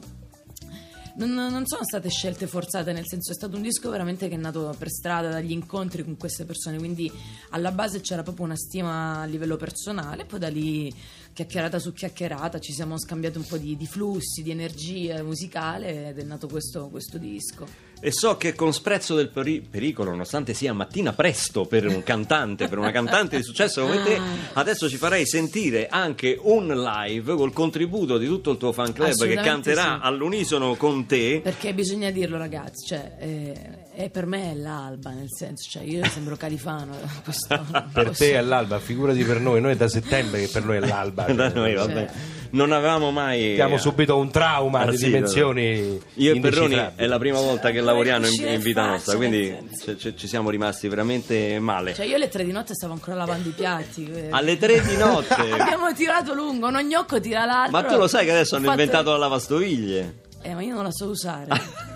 non, 1.16 1.34
non 1.34 1.66
sono 1.66 1.84
state 1.84 2.10
scelte 2.10 2.48
forzate, 2.48 2.92
nel 2.92 3.08
senso 3.08 3.32
è 3.32 3.36
stato 3.36 3.56
un 3.56 3.62
disco 3.62 3.90
veramente 3.90 4.28
che 4.28 4.36
è 4.36 4.38
nato 4.38 4.74
per 4.78 4.90
strada 4.90 5.30
dagli 5.30 5.52
incontri 5.52 6.04
con 6.04 6.18
queste 6.18 6.46
persone, 6.46 6.78
quindi 6.78 7.12
alla 7.50 7.72
base 7.72 8.02
c'era 8.02 8.24
proprio 8.24 8.46
una 8.46 8.58
stima 8.58 9.22
a 9.22 9.26
livello 9.26 9.56
personale, 9.56 10.26
poi 10.26 10.40
da 10.40 10.50
lì 10.50 10.94
chiacchierata 11.34 11.80
su 11.80 11.94
chiacchierata 11.94 12.60
ci 12.60 12.74
siamo 12.74 12.98
scambiati 12.98 13.38
un 13.38 13.46
po' 13.46 13.58
di, 13.58 13.76
di 13.76 13.88
flussi, 13.88 14.42
di 14.42 14.52
energia 14.52 15.22
musicale 15.24 16.10
ed 16.10 16.20
è 16.20 16.24
nato 16.24 16.48
questo, 16.48 16.88
questo 16.90 17.18
disco. 17.18 17.85
E 18.00 18.12
so 18.12 18.38
che 18.38 18.54
con 18.54 18.74
sprezzo 18.74 19.16
del 19.16 19.30
peri- 19.30 19.62
pericolo, 19.62 20.12
nonostante 20.12 20.54
sia 20.54 20.74
mattina 20.74 21.14
presto 21.14 21.66
per 21.66 21.88
un 21.88 22.04
cantante, 22.04 22.68
per 22.68 22.78
una 22.78 22.92
cantante 22.92 23.38
di 23.38 23.44
successo 23.44 23.82
come 23.82 24.04
te, 24.04 24.20
adesso 24.54 24.90
ci 24.90 24.98
farei 24.98 25.26
sentire 25.26 25.88
anche 25.88 26.38
un 26.40 26.68
live 26.68 27.36
col 27.36 27.54
contributo 27.54 28.18
di 28.18 28.28
tutto 28.28 28.52
il 28.52 28.58
tuo 28.58 28.72
fan 28.72 28.94
club 28.94 29.26
che 29.26 29.36
canterà 29.36 30.00
sì. 30.00 30.08
all'unisono 30.08 30.76
con 30.76 31.06
te. 31.06 31.42
Perché 31.42 31.74
bisogna 31.74 32.12
dirlo 32.12 32.38
ragazzi, 32.38 32.86
cioè, 32.86 33.16
eh, 33.20 33.54
eh, 33.96 34.10
per 34.10 34.26
me 34.26 34.52
è 34.52 34.56
l'alba, 34.56 35.10
nel 35.12 35.28
senso, 35.30 35.70
cioè 35.70 35.84
io 35.84 36.04
sembro 36.06 36.36
Califano. 36.36 36.94
Questo, 37.24 37.66
per 37.94 38.16
te 38.16 38.34
è 38.34 38.42
l'alba, 38.42 38.80
figurati 38.80 39.24
per 39.24 39.40
noi, 39.40 39.62
noi 39.62 39.72
è 39.74 39.76
da 39.76 39.88
settembre 39.88 40.42
che 40.42 40.48
per 40.50 40.64
noi 40.66 40.78
è 40.78 40.80
l'alba. 40.82 41.24
Da 41.34 41.50
noi, 41.50 41.74
vabbè. 41.74 41.94
Cioè. 41.94 42.10
Non 42.52 42.72
avevamo 42.72 43.12
mai. 43.12 43.52
Abbiamo 43.52 43.78
subito 43.78 44.16
un 44.18 44.32
trauma 44.32 44.80
Ah, 44.82 44.90
di 44.92 44.98
sì, 44.98 45.06
dimensioni 45.06 46.00
Io 46.14 46.34
e 46.36 46.40
Perroni 46.40 46.92
è 46.96 47.06
la 47.06 47.18
prima 47.18 47.40
volta 47.40 47.70
che 47.72 47.82
lavoriamo 47.82 48.28
in, 48.28 48.46
in 48.48 48.60
vita 48.62 48.86
nostra, 48.86 49.16
quindi 49.18 49.48
senso. 49.48 49.98
ci- 49.98 49.98
ci- 50.12 50.16
ci 50.18 50.28
siamo 50.28 50.50
rimasti 50.50 50.88
veramente 50.88 51.60
male. 51.60 51.94
Cioè 51.94 52.06
io 52.06 52.16
alle 52.16 52.30
tre 52.30 52.46
di 52.46 52.52
notte 52.54 52.74
stavo 52.74 52.94
ancora 52.94 53.18
lavando 53.18 53.50
i 53.50 53.52
piatti. 53.52 54.10
eh. 54.10 54.28
Alle 54.32 54.58
tre 54.58 54.80
di 54.82 54.96
notte. 54.96 55.34
Abbiamo 55.34 55.92
tirato 55.94 56.34
lungo, 56.34 56.68
uno 56.68 56.80
gnocco 56.82 57.20
tira 57.20 57.44
l'altro. 57.46 57.72
Ma 57.72 57.84
tu 57.84 57.98
lo 57.98 58.08
sai 58.08 58.24
che 58.26 58.32
adesso 58.32 58.56
hanno 58.56 58.66
fatto- 58.68 58.80
inventato 58.80 59.12
la 59.12 59.18
lavastoviglie? 59.18 60.16
Eh, 60.44 60.54
ma 60.54 60.62
io 60.62 60.76
non 60.76 60.84
la 60.84 60.92
so 60.92 61.08
usare. 61.08 61.48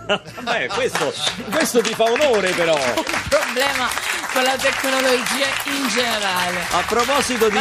Vabbè, 0.10 0.68
questo, 0.70 1.14
questo 1.52 1.82
ti 1.82 1.94
fa 1.94 2.06
onore 2.06 2.50
però. 2.52 2.74
Un 2.98 3.04
problema 3.30 3.88
con 4.34 4.42
la 4.42 4.56
tecnologia 4.58 5.48
in 5.66 5.88
generale. 5.88 6.66
A 6.72 6.84
proposito 6.88 7.48
di, 7.50 7.58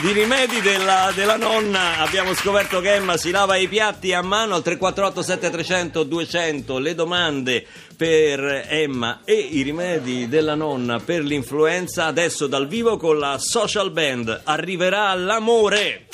di 0.00 0.12
rimedi 0.12 0.62
della, 0.62 1.12
della 1.14 1.36
nonna, 1.36 1.98
abbiamo 1.98 2.32
scoperto 2.34 2.80
che 2.80 2.94
Emma 2.94 3.18
si 3.18 3.30
lava 3.30 3.56
i 3.56 3.68
piatti 3.68 4.14
a 4.14 4.22
mano 4.22 4.54
al 4.54 4.62
348 4.62 5.22
7300 5.22 6.02
200. 6.04 6.78
Le 6.78 6.94
domande 6.94 7.66
per 7.96 8.66
Emma 8.68 9.20
e 9.24 9.34
i 9.34 9.60
rimedi 9.60 10.26
della 10.26 10.54
nonna 10.54 11.00
per 11.00 11.20
l'influenza. 11.20 12.06
Adesso 12.06 12.46
dal 12.46 12.66
vivo 12.66 12.96
con 12.96 13.18
la 13.18 13.36
social 13.38 13.90
band 13.90 14.40
arriverà 14.44 15.12
l'amore. 15.14 16.06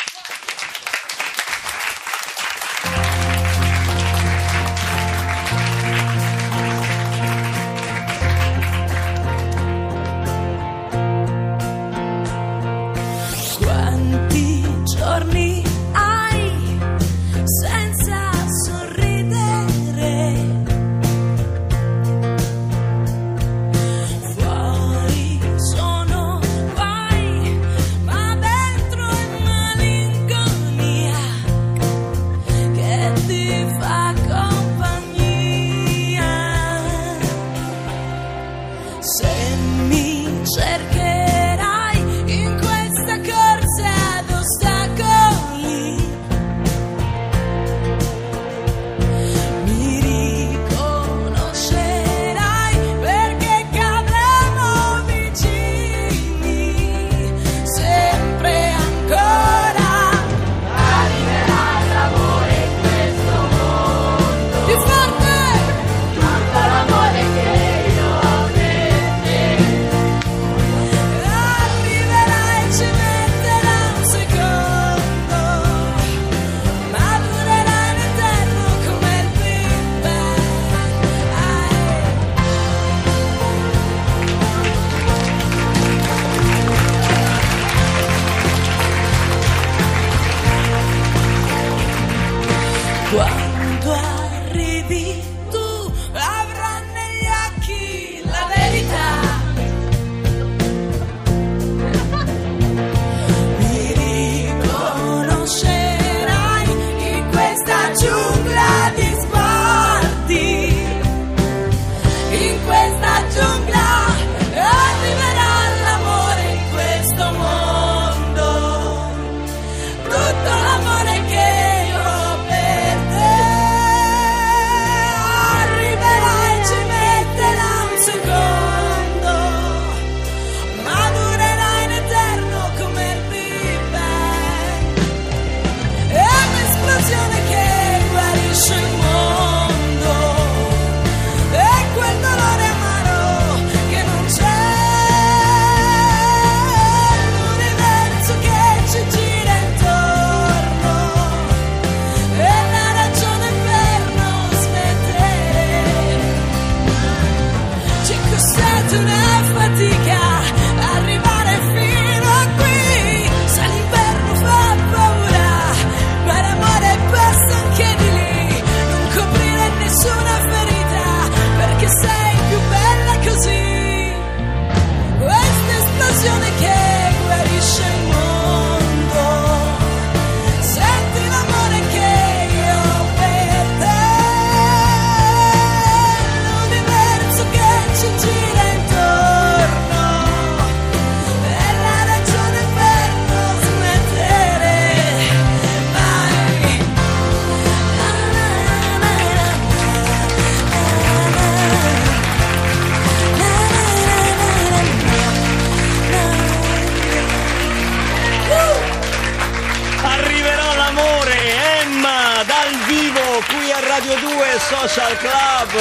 Social 214.92 215.16
Club. 215.18 215.72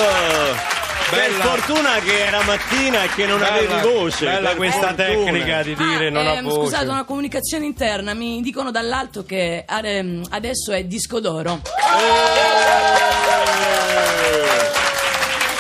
Bella. 1.10 1.44
Per 1.44 1.48
fortuna 1.50 2.00
che 2.04 2.26
era 2.28 2.44
mattina 2.44 3.04
e 3.04 3.10
che 3.10 3.26
non 3.26 3.42
avevi 3.42 3.74
voce. 3.82 4.26
Bella 4.26 4.50
per 4.50 4.58
questa 4.58 4.94
fortuna. 4.94 5.06
tecnica 5.08 5.64
di 5.64 5.76
dire 5.76 6.08
Ah, 6.08 6.12
non 6.12 6.28
ha 6.28 6.34
ehm, 6.34 6.44
voce. 6.44 6.60
Scusate, 6.60 6.88
una 6.90 7.04
comunicazione 7.06 7.66
interna. 7.66 8.14
Mi 8.14 8.42
dicono 8.42 8.70
dall'alto 8.70 9.24
che 9.26 9.66
ehm, 9.68 10.26
adesso 10.30 10.72
è 10.74 10.84
disco 10.84 11.20
d'oro. 11.20 11.62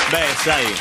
Beh, 0.09 0.25
sai, 0.43 0.75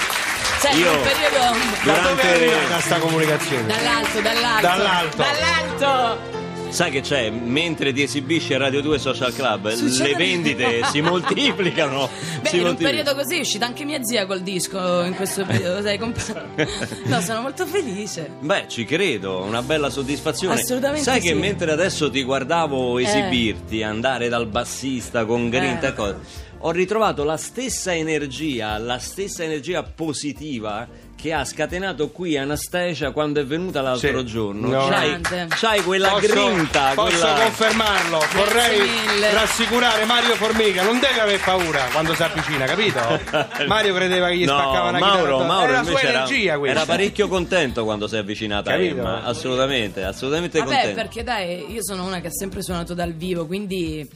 Sai, 0.61 0.79
Io- 0.79 0.91
un 0.91 1.01
periodo. 1.03 1.39
Da 1.85 1.93
dove 2.01 2.21
è 2.21 2.25
durante 2.25 2.29
arrivata 2.29 2.81
sta 2.81 2.99
comunicazione? 2.99 3.67
Dall'alto, 3.67 4.21
dall'alto. 4.21 4.61
Dall'alto. 4.61 5.17
Dall'alto. 5.17 6.38
Sai 6.71 6.91
che 6.91 7.01
c'è, 7.01 7.31
mentre 7.31 7.93
ti 7.93 8.03
esibisci 8.03 8.55
a 8.55 8.59
Radio 8.59 8.81
2 8.83 8.99
Social 8.99 9.33
Club, 9.35 9.71
Succede- 9.73 10.09
le 10.11 10.15
vendite 10.17 10.81
si 10.93 11.01
moltiplicano. 11.01 12.09
Beh, 12.43 12.49
si 12.49 12.57
in 12.57 12.61
un 12.63 12.67
moltiplicano. 12.69 12.77
periodo 12.77 13.15
così 13.15 13.37
è 13.37 13.41
uscita 13.41 13.67
anche 13.67 13.85
mia 13.85 14.03
zia 14.03 14.27
col 14.27 14.41
disco 14.41 15.03
in 15.03 15.15
questo 15.15 15.45
periodo, 15.45 15.83
sai, 15.83 15.99
comp- 15.99 16.43
No, 17.07 17.21
sono 17.21 17.41
molto 17.43 17.67
felice. 17.67 18.31
Beh, 18.41 18.65
ci 18.69 18.85
credo, 18.85 19.43
una 19.43 19.63
bella 19.63 19.91
soddisfazione. 19.91 20.55
Assolutamente 20.61 21.05
Sai 21.05 21.21
che 21.21 21.29
sì. 21.29 21.35
mentre 21.35 21.73
adesso 21.73 22.11
ti 22.11 22.23
guardavo 22.23 22.99
esibirti, 22.99 23.83
andare 23.83 24.29
dal 24.29 24.47
bassista 24.47 25.25
con 25.25 25.49
grinta 25.49 25.89
Eh. 25.89 25.95
cose, 25.95 26.17
ho 26.59 26.71
ritrovato 26.71 27.25
la 27.25 27.37
stessa 27.37 27.95
energia, 27.95 28.77
la 28.79 28.99
stessa 28.99 29.43
energia 29.45 29.83
positiva 29.83 30.87
che 31.21 31.33
ha 31.33 31.45
scatenato 31.45 32.11
qui 32.11 32.37
Anastasia 32.39 33.11
quando 33.11 33.41
è 33.41 33.45
venuta 33.45 33.81
l'altro 33.83 34.21
Sì. 34.21 34.25
giorno. 34.25 34.69
No. 34.69 34.87
C'hai, 34.89 35.21
Grande. 35.21 35.47
c'hai 35.57 35.83
quella 35.83 36.11
Posso, 36.11 36.27
grinta, 36.33 36.93
posso 36.95 37.19
quella... 37.19 37.41
confermarlo. 37.43 38.19
Vorrei 38.35 38.79
mille. 38.81 39.33
rassicurare 39.33 40.05
Mario 40.05 40.35
Formica. 40.37 40.85
Non 40.85 41.01
deve 41.01 41.19
avere 41.21 41.39
paura 41.39 41.89
quando 41.91 42.15
si 42.15 42.23
avvicina, 42.23 42.67
capito? 42.67 43.01
Mario 43.67 43.95
credeva 43.95 44.29
che 44.29 44.37
gli 44.37 44.45
No, 44.45 44.53
spaccava 44.59 44.89
una 44.91 44.99
Mauro, 45.01 45.23
chitarra. 45.39 45.45
Mauro 45.47 45.67
È 45.67 45.73
la 45.73 45.83
sua 45.83 45.89
invece 45.91 46.07
era, 46.07 46.19
energia 46.19 46.59
questa. 46.59 46.77
era 46.77 46.87
parecchio 46.87 47.29
contento 47.29 47.85
quando 47.85 48.07
si 48.07 48.15
è 48.15 48.19
avvicinata 48.19 48.71
a 48.71 48.75
Capito? 48.75 48.99
Emma, 48.99 49.25
assolutamente, 49.25 50.05
assolutamente 50.05 50.59
Vabbè, 50.61 50.71
contento. 50.73 50.95
perché 51.01 51.23
dai, 51.25 51.73
io 51.73 51.83
sono 51.83 52.05
una 52.05 52.21
che 52.21 52.29
ha 52.29 52.33
sempre 52.33 52.63
suonato 52.63 52.95
dal 52.95 53.13
vivo, 53.15 53.45
quindi 53.47 54.09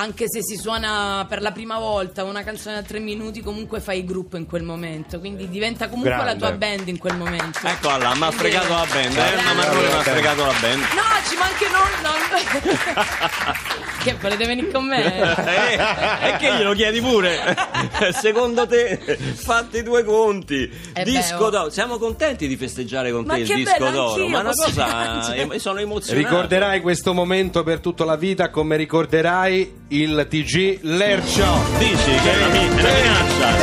anche 0.00 0.26
se 0.28 0.42
si 0.42 0.56
suona 0.56 1.26
per 1.28 1.42
la 1.42 1.50
prima 1.50 1.78
volta 1.78 2.22
una 2.22 2.44
canzone 2.44 2.76
a 2.76 2.82
tre 2.82 3.00
minuti, 3.00 3.40
comunque 3.42 3.80
fai 3.80 4.04
gruppo 4.04 4.36
in 4.36 4.46
quel 4.46 4.62
momento, 4.62 5.18
quindi 5.18 5.48
diventa 5.48 5.88
comunque 5.88 6.12
Grande. 6.12 6.32
la 6.32 6.36
tua 6.36 6.52
band 6.52 6.86
in 6.86 6.98
quel 6.98 7.16
momento. 7.16 7.58
Ecco 7.64 7.96
là, 7.96 8.14
mi 8.14 8.22
ha 8.22 8.30
fregato 8.30 8.68
la 8.68 8.86
band, 8.90 9.10
eh? 9.10 9.14
Grande. 9.14 9.42
Ma 9.42 9.52
Marrone 9.54 9.88
mi 9.88 9.92
ha 9.94 10.02
fregato 10.02 10.44
la 10.44 10.54
band. 10.60 10.80
No, 10.80 11.02
ci 11.28 11.36
manca 11.36 11.66
non, 11.68 11.90
non. 12.02 12.18
che 14.04 14.14
volete 14.20 14.46
venire 14.46 14.70
con 14.70 14.86
me? 14.86 15.04
Eh, 15.04 16.28
e 16.28 16.36
che 16.38 16.54
glielo 16.56 16.72
chiedi 16.74 17.00
pure? 17.00 17.56
Secondo 18.14 18.66
te, 18.66 18.98
fatti 19.34 19.82
due 19.82 20.04
conti. 20.04 20.70
Eh 20.92 21.02
disco 21.02 21.38
beh, 21.38 21.44
oh. 21.44 21.50
d'oro. 21.50 21.70
Siamo 21.70 21.98
contenti 21.98 22.46
di 22.46 22.56
festeggiare 22.56 23.10
con 23.10 23.24
Ma 23.24 23.34
te 23.34 23.40
il 23.40 23.46
disco 23.46 23.72
bello, 23.78 23.90
d'oro. 23.90 24.28
Ma 24.28 24.40
una 24.40 24.52
cosa. 24.52 25.34
eh, 25.34 25.58
sono 25.58 25.80
emozionato. 25.80 26.28
Ricorderai 26.28 26.80
questo 26.80 27.12
momento 27.12 27.62
per 27.62 27.80
tutta 27.80 28.04
la 28.04 28.16
vita 28.16 28.50
come 28.50 28.76
ricorderai 28.76 29.86
il 29.88 30.26
TG 30.28 30.80
Lercio. 30.82 31.46
Dici 31.78 31.94
che 31.94 32.32
è 32.32 32.36
una, 32.36 32.48
mi- 32.48 32.58
è 32.58 32.70
una 32.70 32.92
minaccia. 32.92 33.56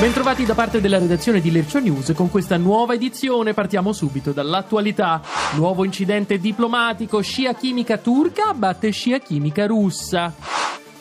Bentrovati 0.00 0.46
da 0.46 0.54
parte 0.54 0.80
della 0.80 0.98
redazione 0.98 1.40
di 1.42 1.50
Lercio 1.50 1.78
News 1.78 2.12
con 2.14 2.30
questa 2.30 2.56
nuova 2.56 2.94
edizione. 2.94 3.52
Partiamo 3.52 3.92
subito 3.92 4.32
dall'attualità. 4.32 5.20
Nuovo 5.56 5.84
incidente 5.84 6.38
diplomatico, 6.38 7.20
scia 7.20 7.52
chimica 7.54 7.98
turca 7.98 8.54
batte 8.54 8.90
scia 8.90 9.18
chimica 9.18 9.66
russa. 9.66 10.32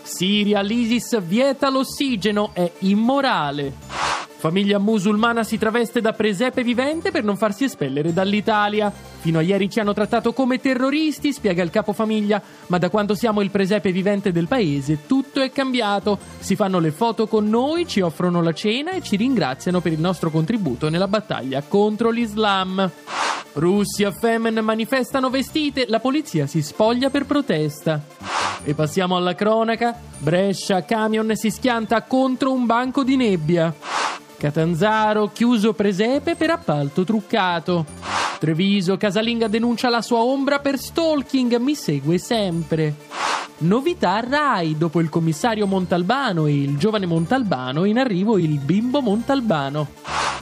Siria, 0.02 0.60
l'ISIS 0.62 1.22
vieta 1.22 1.70
l'ossigeno, 1.70 2.50
è 2.54 2.70
immorale. 2.80 4.09
Famiglia 4.39 4.78
musulmana 4.78 5.43
si 5.43 5.58
traveste 5.58 5.99
da 5.99 6.13
presepe 6.13 6.63
vivente 6.63 7.12
per 7.12 7.25
non 7.25 7.36
farsi 7.36 7.65
espellere 7.65 8.13
dall'Italia. 8.13 8.89
Fino 8.89 9.38
a 9.38 9.41
ieri 9.41 9.69
ci 9.69 9.82
hanno 9.82 9.91
trattato 9.91 10.32
come 10.32 10.62
terroristi, 10.62 11.34
spiega 11.34 11.62
il 11.62 11.69
capofamiglia, 11.69 12.41
ma 12.67 12.78
da 12.78 12.89
quando 12.89 13.15
siamo 13.15 13.41
il 13.41 13.52
presepe 13.52 13.91
vivente 13.91 14.32
del 14.32 14.47
paese 14.47 15.06
tutto 15.06 15.41
è 15.41 15.52
cambiato. 15.52 16.17
Si 16.39 16.56
fanno 16.56 16.80
le 16.80 16.91
foto 16.91 17.28
con 17.28 17.49
noi, 17.49 17.86
ci 17.86 17.99
offrono 17.99 18.41
la 18.41 18.54
cena 18.54 18.91
e 18.91 19.02
ci 19.02 19.17
ringraziano 19.17 19.82
per 19.82 19.91
il 19.91 19.99
nostro 19.99 20.30
contributo 20.30 20.88
nella 20.88 21.10
battaglia 21.10 21.62
contro 21.67 22.10
l'Islam. 22.10 22.89
Russia, 23.56 24.10
Femen 24.13 24.60
manifestano 24.63 25.30
vestite, 25.30 25.84
la 25.89 25.99
polizia 25.99 26.47
si 26.47 26.62
spoglia 26.62 27.10
per 27.10 27.25
protesta. 27.25 28.02
E 28.63 28.73
passiamo 28.73 29.17
alla 29.17 29.36
cronaca. 29.36 29.93
Brescia, 30.17 30.86
camion 30.86 31.36
si 31.36 31.52
schianta 31.52 32.04
contro 32.04 32.54
un 32.54 32.65
banco 32.65 33.04
di 33.04 33.17
nebbia. 33.17 33.75
Catanzaro, 34.39 35.32
chiuso 35.34 35.73
presepe 35.73 36.36
per 36.36 36.49
appalto 36.49 37.04
truccato. 37.04 37.86
Treviso, 38.39 38.95
casalinga 38.95 39.49
denuncia 39.49 39.89
la 39.89 40.02
sua 40.02 40.19
ombra 40.19 40.60
per 40.60 40.80
stalking, 40.80 41.58
mi 41.58 41.75
segue 41.75 42.17
sempre. 42.17 42.95
Novità 43.58 44.21
Rai, 44.21 44.78
dopo 44.78 45.02
il 45.02 45.10
commissario 45.10 45.67
Montalbano 45.67 46.45
e 46.45 46.54
il 46.54 46.78
giovane 46.78 47.06
Montalbano, 47.06 47.84
in 47.84 47.99
arrivo 47.99 48.38
il 48.38 48.60
bimbo 48.60 49.02
Montalbano. 49.02 49.88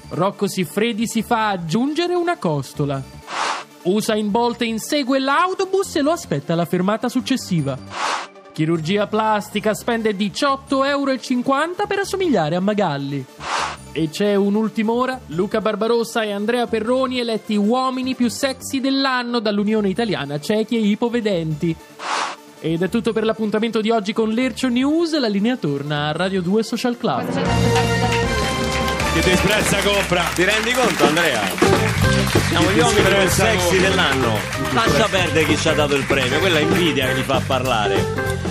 Rocco 0.10 0.48
Siffredi 0.48 1.08
si 1.08 1.24
fa 1.24 1.50
aggiungere 1.50 2.14
una 2.14 2.38
costola. 2.38 3.02
Usain 3.82 4.30
Bolt 4.30 4.62
insegue 4.62 5.18
l'autobus 5.18 5.96
e 5.96 6.02
lo 6.02 6.12
aspetta 6.12 6.54
alla 6.54 6.66
fermata 6.66 7.10
successiva. 7.10 7.76
Chirurgia 8.54 9.08
plastica 9.08 9.74
spende 9.74 10.16
18,50 10.16 10.86
euro 10.86 11.16
per 11.88 12.00
assomigliare 12.00 12.56
a 12.56 12.60
Magalli. 12.60 13.26
E 13.98 14.12
c'è 14.12 14.36
un'ultima 14.36 14.92
ora, 14.92 15.20
Luca 15.30 15.60
Barbarossa 15.60 16.22
e 16.22 16.32
Andrea 16.32 16.68
Perroni 16.68 17.18
eletti 17.18 17.56
uomini 17.56 18.14
più 18.14 18.30
sexy 18.30 18.80
dell'anno 18.80 19.40
dall'Unione 19.40 19.90
Italiana 19.90 20.40
Ciechi 20.40 20.76
e 20.76 20.82
Ipovedenti. 20.82 21.76
Ed 22.60 22.84
è 22.84 22.90
tutto 22.90 23.12
per 23.12 23.24
l'appuntamento 23.24 23.82
di 23.82 23.90
oggi 23.90 24.14
con 24.14 24.30
Lercio 24.30 24.68
News, 24.68 25.18
la 25.18 25.28
linea 25.28 25.58
torna 25.58 26.10
a 26.10 26.12
Radio 26.12 26.44
2 26.44 26.62
Social 26.62 26.96
Club. 26.96 27.26
Che 29.14 29.20
ti 29.20 29.36
sprezza 29.36 29.80
compra. 29.82 30.26
Ti 30.36 30.44
rendi 30.44 30.74
conto, 30.74 31.04
Andrea? 31.04 31.42
Siamo 32.50 32.70
gli 32.70 32.78
uomini 32.78 33.02
più 33.02 33.30
sexy 33.30 33.80
dell'anno. 33.80 34.38
Lascia 34.74 35.08
perdere 35.08 35.46
chi 35.46 35.58
ci 35.58 35.70
ha 35.70 35.74
dato 35.74 35.96
il 35.96 36.06
premio, 36.06 36.38
quella 36.38 36.60
invidia 36.60 37.08
che 37.08 37.16
gli 37.16 37.24
fa 37.24 37.42
parlare. 37.44 37.96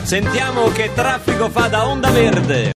Sentiamo 0.02 0.72
che 0.72 0.90
traffico 0.92 1.48
fa 1.50 1.68
da 1.68 1.87
Onda 1.87 2.11
Verde. 2.11 2.74